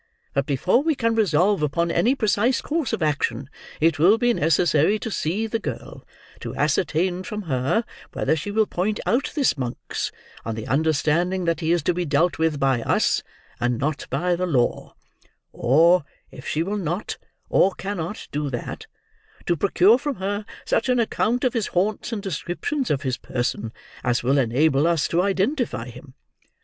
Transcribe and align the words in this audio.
But, 0.33 0.47
before 0.47 0.81
we 0.81 0.95
can 0.95 1.13
resolve 1.13 1.61
upon 1.61 1.91
any 1.91 2.15
precise 2.15 2.59
course 2.59 2.91
of 2.91 3.03
action, 3.03 3.51
it 3.79 3.99
will 3.99 4.17
be 4.17 4.33
necessary 4.33 4.97
to 4.97 5.11
see 5.11 5.45
the 5.45 5.59
girl; 5.59 6.07
to 6.39 6.55
ascertain 6.55 7.21
from 7.21 7.43
her 7.43 7.85
whether 8.13 8.35
she 8.35 8.49
will 8.49 8.65
point 8.65 8.99
out 9.05 9.31
this 9.35 9.59
Monks, 9.59 10.11
on 10.43 10.55
the 10.55 10.65
understanding 10.65 11.45
that 11.45 11.59
he 11.59 11.71
is 11.71 11.83
to 11.83 11.93
be 11.93 12.03
dealt 12.03 12.39
with 12.39 12.59
by 12.59 12.81
us, 12.81 13.21
and 13.59 13.77
not 13.77 14.07
by 14.09 14.35
the 14.35 14.47
law; 14.47 14.95
or, 15.53 16.03
if 16.31 16.47
she 16.47 16.63
will 16.63 16.77
not, 16.77 17.19
or 17.47 17.71
cannot 17.75 18.27
do 18.31 18.49
that, 18.49 18.87
to 19.45 19.55
procure 19.55 19.99
from 19.99 20.15
her 20.15 20.47
such 20.65 20.89
an 20.89 20.99
account 20.99 21.43
of 21.43 21.53
his 21.53 21.67
haunts 21.67 22.11
and 22.11 22.23
description 22.23 22.83
of 22.89 23.03
his 23.03 23.17
person, 23.17 23.71
as 24.03 24.23
will 24.23 24.39
enable 24.39 24.87
us 24.87 25.07
to 25.07 25.21
identify 25.21 25.87
him. 25.89 26.15